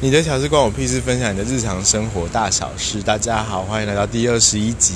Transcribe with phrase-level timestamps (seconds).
[0.00, 3.02] 你的小事关我屁事，分享你的日常生活大小事。
[3.02, 4.94] 大家好，欢迎来到第二十一集。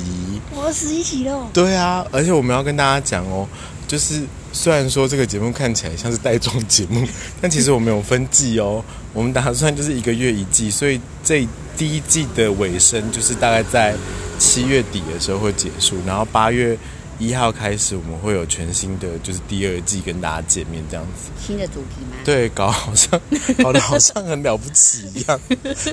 [0.55, 1.49] 我十一集喽。
[1.53, 3.45] 对啊，而且我们要跟大家讲哦，
[3.89, 7.05] 就是虽然说这个节目看起来像是带妆节目，
[7.41, 8.85] 但其实我们有分季哦。
[9.13, 11.45] 我们打算就是一个月一季，所以这
[11.77, 13.97] 第一季的尾声就是大概在
[14.39, 16.79] 七月底的时候会结束，然后八月。
[17.23, 21.31] 一号开始，我们会有全新的，就是第二季跟大家见面这样子。
[21.41, 22.17] 新的主题吗？
[22.25, 23.21] 对，搞好像
[23.63, 25.41] 搞得好像很了不起一样，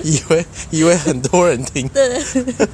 [0.02, 1.86] 以为以为很多人听。
[1.90, 2.18] 对，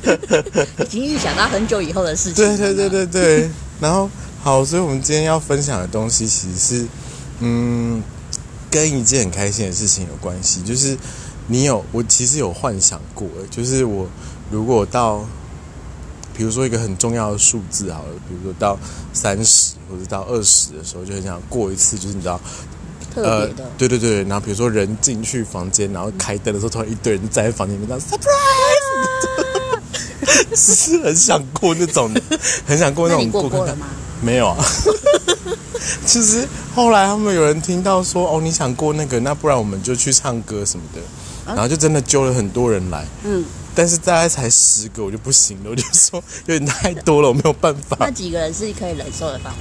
[0.80, 2.45] 已经预想到很久以后的事情。
[2.45, 3.50] 对对对对对。
[3.78, 4.08] 然后
[4.42, 6.86] 好，所以我们今天要分享的东西，其实是
[7.40, 8.02] 嗯，
[8.70, 10.62] 跟一件很开心的事情有关系。
[10.62, 10.96] 就是
[11.46, 14.09] 你有，我其实有幻想过，就是我
[14.50, 15.26] 如果到。
[16.36, 18.78] 比如说一个很重要的数字好了，比如说到
[19.12, 22.38] 三十或者到二十的时候，就很想过一次，就是你知道，
[23.14, 29.80] 呃，对对对，然后比如说人进去房间，然后开灯的时候，突然一堆人站在房间里面，这样 surprise，
[30.54, 32.12] 只是很想过那种，
[32.66, 33.87] 很想过那种过过吗？
[34.20, 34.62] 没有啊，
[36.04, 41.01] 其实后来他们有人听到说，哦，你想过那个，那不然我们就去唱歌什么的，
[41.46, 43.45] 然后就真的揪了很多人来，嗯。
[43.77, 45.71] 但是大概才十个，我就不行了。
[45.71, 47.99] 我就说有点太多了，我没有办法。
[48.01, 49.55] 那几个人是可以忍受的吧？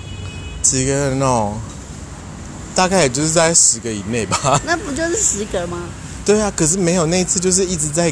[0.62, 1.54] 几个人哦，
[2.74, 4.60] 大概也就是在十个以内吧。
[4.66, 5.80] 那不就是十个吗？
[6.26, 8.12] 对啊，可是没有那次，就是一直在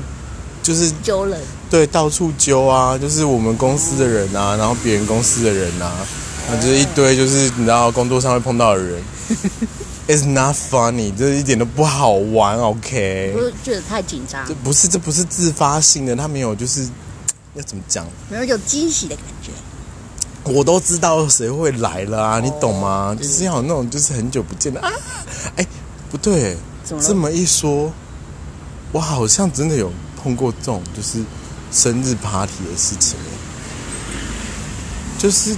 [0.61, 6.05] 就是揪人，对，到处揪啊，就是我们公司的人啊，然后别人公司的人啊，
[6.49, 9.01] 那就是一堆就是你知道工作上会碰到的人。
[10.05, 12.59] It's not funny，这一点都不好玩。
[12.59, 14.45] OK，不是觉得太紧张？
[14.45, 16.85] 这不是，这不是自发性的，他没有，就是
[17.55, 18.05] 要怎么讲？
[18.29, 19.51] 没有有惊喜的感觉。
[20.51, 23.15] 我都知道谁会来了啊，你懂吗？
[23.17, 24.91] 就是要有那种就是很久不见的啊。
[25.55, 25.65] 哎，
[26.11, 26.57] 不对，
[27.01, 27.89] 这么一说，
[28.91, 29.89] 我好像真的有
[30.21, 31.23] 碰过这种就是
[31.71, 33.17] 生日 party 的事情。
[35.17, 35.55] 就是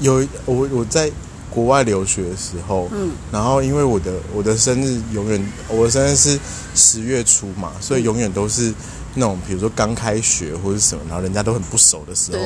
[0.00, 1.12] 有我我在。
[1.50, 6.38] 国外留学的时候，嗯，然后因为我的我的生日永远我的生日是
[6.74, 8.72] 十月初嘛，所以永远都是
[9.14, 12.38] 那种比如说刚开学或者什么，然后人家都很不熟的时候，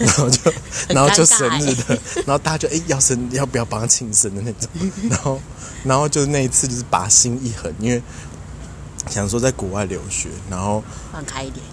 [0.00, 0.52] 然后就
[0.88, 4.68] 然后就生日的，然后大家就哎要生要不要帮他庆生的那种，
[5.08, 5.40] 然后
[5.84, 8.02] 然后就那一次就是把心一横，因为
[9.08, 10.82] 想说在国外留学，然后
[11.12, 11.64] 放开一点，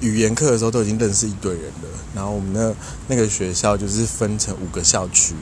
[0.00, 2.74] 语言课的时候都已经认识一堆人了，然后我们那
[3.06, 5.34] 那个学校就是分成五个校区。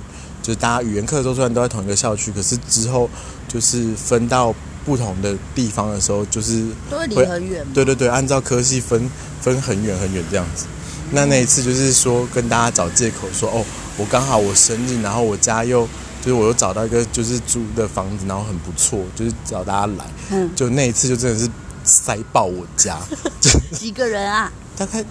[0.42, 3.08] 就是大家语言课的时候虽然都在同一个校区，可是之后
[3.46, 7.66] 就是分到不同的地方的时候，就是都会离很远。
[7.74, 10.66] 对对对，按照科系分分很远很远这样子。
[11.12, 13.64] 那那一次就是说跟大家找借口说，哦，
[13.96, 15.86] 我刚好我生日，然后我家又
[16.22, 20.06] 就是我又找到一个就是租的房子，然后很不错，就是找大家来。
[20.30, 20.50] 嗯。
[20.54, 21.48] 就那一次就真的是
[21.84, 22.98] 塞爆我家。
[23.72, 24.50] 几个人啊？
[24.76, 25.04] 大概。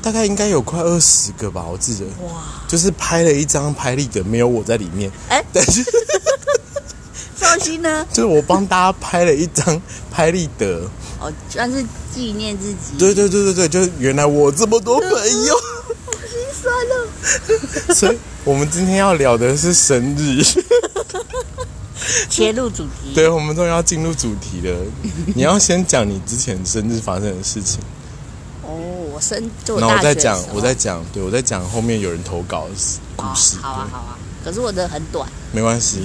[0.00, 2.04] 大概应该有快二十个吧，我记得。
[2.24, 2.42] 哇！
[2.68, 5.10] 就是拍了一张拍立得，没有我在里面。
[5.28, 5.84] 哎，但是
[7.34, 10.88] 放心呢， 就是我帮大家拍了一张 拍立得。
[11.20, 12.96] 哦，算是纪念自己。
[12.98, 15.54] 对对对对对，就是原来我这么多朋友，
[16.06, 17.94] 好心酸了。
[17.94, 20.42] 所以我们今天要聊的是生日，
[22.30, 23.12] 切入主题。
[23.14, 24.76] 对，我们终于要进入主题了。
[25.34, 27.80] 你要先讲你之前生日发生的事情。
[29.20, 32.74] 生，然后我在讲，我在讲，对我在讲后面有人投稿的
[33.16, 33.56] 故事。
[33.60, 36.02] 好啊，好啊，可是我的很短，没关系。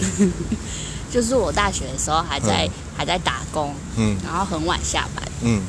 [1.12, 5.62] 就是我大学的时候还在还在打工，嗯，然后很晚下班，嗯，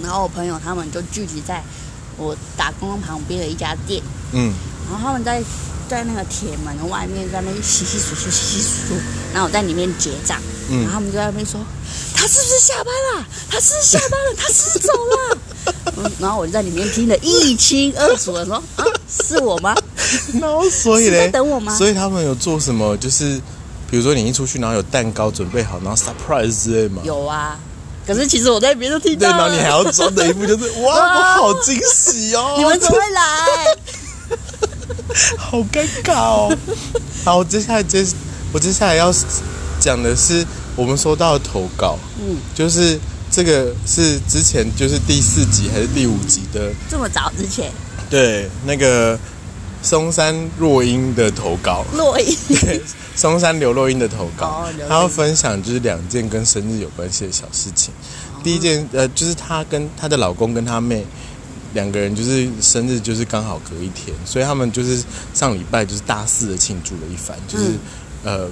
[0.00, 1.60] 然后我朋友他们就聚集在
[2.16, 4.00] 我打工旁边的一家店，
[4.32, 4.54] 嗯，
[4.88, 5.42] 然后他们在
[5.88, 9.00] 在那个铁门外面在那边洗洗数数洗洗数数，
[9.32, 10.40] 然后我在里面结账，
[10.70, 11.60] 嗯，然后他们就在那边说，
[12.14, 13.26] 他是不是下班了？
[13.50, 14.34] 他是不是下班了？
[14.36, 15.38] 他是不是走了？
[16.18, 19.74] 然后我就在里面听得一清二楚的说啊，是我吗？
[20.40, 21.76] 然后所以呢，等我吗？
[21.76, 22.96] 所以他们有做什么？
[22.98, 23.40] 就是
[23.90, 27.02] 比如说你一出去，然后有蛋糕准备好，然后 surprise 之类吗？
[27.04, 27.58] 有啊，
[28.06, 29.28] 可是其实我在别处听到。
[29.28, 30.94] 对，然后你还要装的一副就是 哇，
[31.38, 32.54] 我好惊喜哦！
[32.58, 33.22] 你们怎么会来？
[35.38, 36.58] 好尴尬哦！
[37.24, 38.04] 好，我接下来接
[38.52, 39.12] 我接下来要
[39.78, 40.44] 讲的是
[40.74, 42.98] 我们收到的投稿，嗯，就是。
[43.34, 46.72] 这个是之前就是第四集还是第五集的？
[46.88, 47.68] 这么早之前？
[48.08, 49.18] 对，那个
[49.82, 51.84] 松山若英的投稿。
[51.92, 52.32] 若英。
[52.62, 52.80] 对，
[53.16, 57.92] 松山刘若英的投稿，他要分享就是两件跟生日有关系的小事情。
[58.44, 61.04] 第一件，呃，就是她跟她的老公跟她妹
[61.72, 65.02] 两个人就是生日就是刚好隔一天，所以他们就是
[65.32, 67.72] 上礼拜就是大肆的庆祝了一番，就是
[68.22, 68.48] 呃。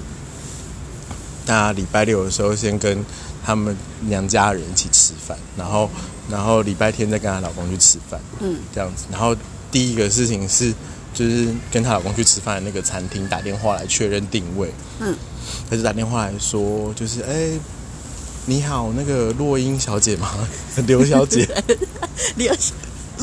[1.45, 3.03] 那礼拜六的时候先跟
[3.45, 5.89] 他们娘家人一起吃饭，然后
[6.29, 9.05] 然后礼拜天再跟她老公去吃饭，嗯，这样子。
[9.11, 9.35] 然后
[9.71, 10.73] 第一个事情是，
[11.13, 15.15] 就是跟她老公去吃饭的那个餐厅打电话来确认定位，嗯，
[15.69, 17.51] 他就打电话来说，就是哎，
[18.45, 20.29] 你好，那个洛英小姐吗？
[20.87, 21.47] 刘小姐，
[22.35, 22.53] 刘。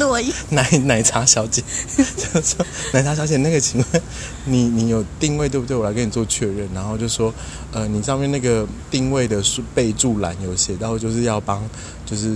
[0.01, 1.63] 洛伊奶奶茶小姐，
[1.97, 4.03] 就 说奶茶小姐，那个请问
[4.47, 5.77] 你你有定位对不对？
[5.77, 6.69] 我来跟你做确认。
[6.75, 7.33] 然后就说，
[7.73, 9.41] 呃，你上面那个定位的
[9.75, 11.63] 备注栏有写到，就是要帮，
[12.05, 12.29] 就是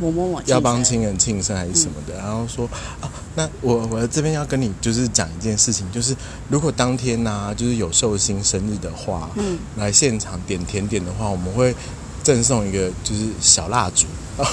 [0.00, 2.16] 某某某要帮亲人庆生还是什么的。
[2.16, 2.66] 然后说
[3.00, 3.06] 啊，
[3.36, 6.16] 那我我这边要跟你就是讲一件事情，就是
[6.48, 11.74] 如果当天呢，就是有寿星生日的话，嗯，来现场点甜点的话，我们会。
[12.22, 14.06] 赠送一个就是小蜡烛
[14.42, 14.48] 啊，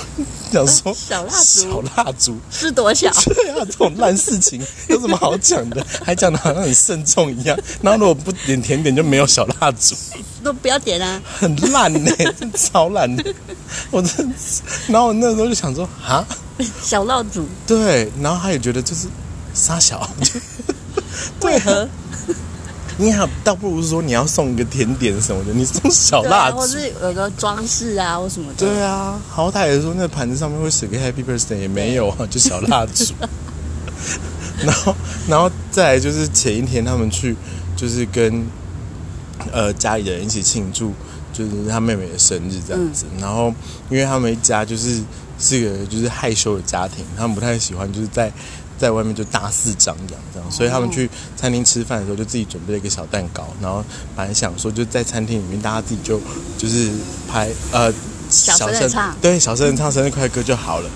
[0.52, 3.10] 想说小蜡烛，小蜡烛是多小？
[3.34, 5.86] 对啊，这种烂事情有什么好讲的？
[6.04, 7.58] 还讲的好像很慎重一样。
[7.82, 9.96] 然后如果不点甜点，就没有小蜡烛，
[10.44, 12.12] 都不要点啊，很烂呢，
[12.58, 13.34] 超烂的。
[13.90, 14.22] 我这，
[14.88, 16.28] 然后我那时候就想说啊，
[16.84, 19.08] 小蜡烛，对，然后他也觉得就是
[19.54, 20.10] 傻小，
[21.42, 21.88] 为何？
[23.02, 28.66] 你好，倒不如说你要送一个甜点什么的，你送小蜡烛，或是有个装饰啊，或什么的。
[28.68, 33.14] 对啊，好歹也说那盘子上面会写个 Happy Birthday，也没有啊，就小蜡烛。
[34.66, 34.96] 然后，
[35.30, 37.38] 然后再来就是前一天他们去，
[37.78, 38.46] 就是跟
[39.54, 40.92] 呃家里的人一起庆祝，
[41.32, 43.06] 就是他妹妹的生日这样子。
[43.18, 43.54] 然后，
[43.90, 45.02] 因为他们一家就是
[45.40, 48.30] 是个就是害羞的家庭，他们不太喜欢就是在。
[48.80, 53.84] 在外面就大肆张扬这样，所以他们去餐厅吃饭的时候就自己准备了一个小蛋糕，然后
[54.16, 56.20] 本来想说就在餐厅里面大家自己就
[56.58, 56.90] 就是
[57.30, 57.94] 拍呃
[58.30, 60.90] 小声唱，对小声唱生日快乐歌就好了。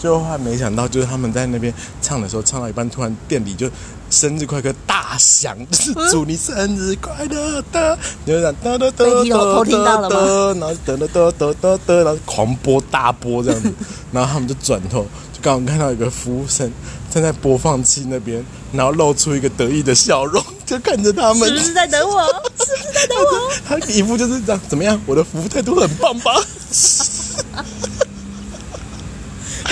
[0.00, 3.70] 最后还没想到就是他们在那边唱的时候唱到一半，突然店里就
[4.08, 13.70] 生日快歌大响，就是祝你生日快乐的，就这样哒哒哒哒哒哒，然后哒哒哒哒哒哒，然后狂播大播这样子，
[14.10, 15.06] 然后他们就转头。
[15.32, 16.70] 就刚刚看到一个服务生
[17.08, 21.48] 站在播放器那边，然后露出一个得意的笑容，就看着他们。
[21.48, 22.22] 是不是在等我？
[22.58, 23.52] 是不是在等我？
[23.68, 25.00] 他一副就是这样，怎么样？
[25.06, 26.32] 我的服务态度很棒吧？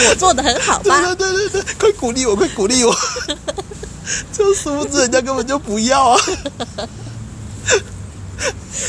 [0.09, 1.15] 我做的很好吧？
[1.15, 2.95] 对对对对对，快鼓励我，快鼓励我！
[4.33, 6.21] 就殊不知人家根本就不要啊！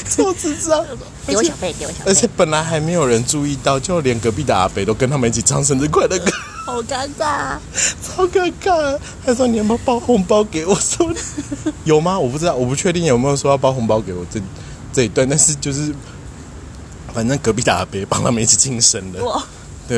[0.08, 0.86] 超智障！
[1.26, 2.04] 给我小费，给我小费！
[2.08, 6.32] 而且本来还没有人注意到，就连隔壁的阿北都跟他们一起唱生日快乐歌。
[6.66, 7.58] 好尴尬，
[8.04, 8.98] 超尴尬！
[9.26, 11.12] 他说：“你要不要包红包给我？”说
[11.84, 12.18] 有吗？
[12.20, 14.40] 我不知道，我不确定有没有说要包红包给我这
[14.94, 15.94] 这一段，但是就是
[17.12, 19.20] 反正隔壁的阿伯帮他们一起庆生的。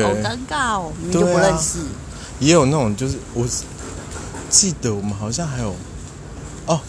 [0.00, 1.80] 好尴尬哦，你就不认识。
[2.40, 3.46] 也有那种，就是我
[4.48, 5.74] 记得我们好像还有
[6.66, 6.80] 哦，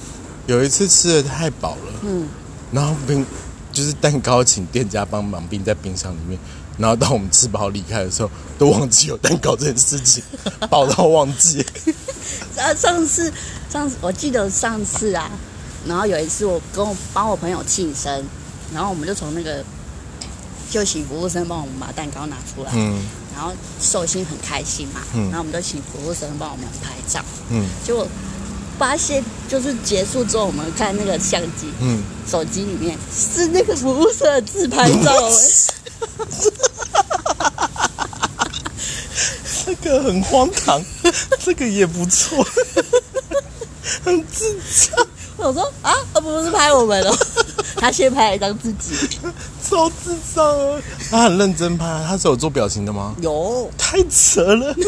[0.47, 2.27] 有一次吃的太饱了，嗯，
[2.71, 3.25] 然后冰
[3.71, 6.39] 就是蛋糕，请店家帮忙冰在冰箱里面。
[6.75, 10.23] 然后当我们吃饱离开的时候，都忘记有蛋糕这件事情，
[10.71, 11.63] 饱到忘记。
[12.57, 13.31] 啊，上次
[13.69, 15.29] 上次我记得上次啊，
[15.85, 18.25] 然后有一次我跟我帮我朋友庆生，
[18.73, 19.63] 然后我们就从那个
[20.73, 22.99] 就请服务生帮我们把蛋糕拿出来，嗯，
[23.35, 28.07] 然后寿星很开心嘛，嗯，然后我们就请服务生帮我们拍照，嗯，结果
[28.79, 35.13] 发现就是结束之后，我们看那个相机，嗯，手机里面是那个服务生的自拍照，
[39.63, 40.83] 这个很荒唐，
[41.45, 42.43] 这个也不错，
[44.03, 44.59] 很智
[44.89, 45.07] 障。
[45.35, 47.17] 我说啊，他不是拍我们哦，
[47.75, 48.93] 他先拍了一张自己，
[49.73, 50.81] 超智障啊！
[51.09, 53.15] 他很认真拍，他是有做表情的吗？
[53.21, 54.75] 有，太扯了。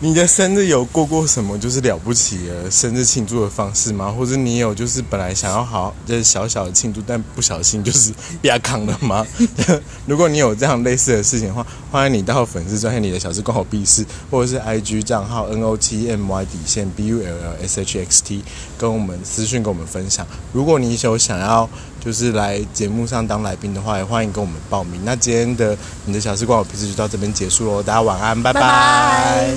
[0.00, 4.14] 你的生日有过过什么就是了不起的生日庆祝的方式吗？
[4.16, 9.26] 或者你有就是本来想要好就是小小的庆祝，但不小心就是被扛了吗？
[10.06, 17.98] 如果你有这样类似的事情的话，欢迎你到粉丝专业你的小事关我屁事，或者是 IG 账号 N O T M Y 底线 B U L L S H
[17.98, 18.44] X T
[18.78, 20.24] 跟我们私讯跟我们分享。
[20.52, 21.68] 如果你有想要
[22.08, 24.98] 就是来节目上当来宾的话，也欢迎跟我们报名。
[25.04, 29.52] 那今天的你的小时光我平时就到这边结束喽，大家晚安，拜拜。